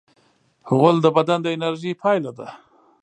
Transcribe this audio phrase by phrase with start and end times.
[0.77, 2.47] غول د بدن د انرژۍ پایله ده.